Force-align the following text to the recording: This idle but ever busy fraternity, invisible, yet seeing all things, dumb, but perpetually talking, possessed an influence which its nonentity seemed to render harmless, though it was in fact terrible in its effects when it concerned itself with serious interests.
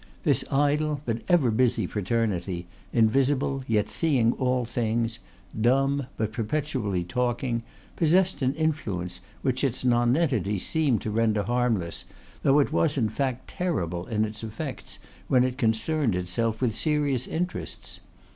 This 0.23 0.43
idle 0.49 0.99
but 1.05 1.21
ever 1.29 1.51
busy 1.51 1.85
fraternity, 1.85 2.65
invisible, 2.91 3.63
yet 3.67 3.87
seeing 3.87 4.33
all 4.33 4.65
things, 4.65 5.19
dumb, 5.69 6.07
but 6.17 6.31
perpetually 6.33 7.03
talking, 7.03 7.61
possessed 7.95 8.41
an 8.41 8.55
influence 8.55 9.19
which 9.43 9.63
its 9.63 9.85
nonentity 9.85 10.57
seemed 10.57 11.03
to 11.03 11.11
render 11.11 11.43
harmless, 11.43 12.05
though 12.41 12.57
it 12.57 12.71
was 12.71 12.97
in 12.97 13.09
fact 13.09 13.47
terrible 13.47 14.07
in 14.07 14.25
its 14.25 14.43
effects 14.43 14.97
when 15.27 15.43
it 15.43 15.59
concerned 15.59 16.15
itself 16.15 16.61
with 16.61 16.73
serious 16.75 17.27
interests. 17.27 17.99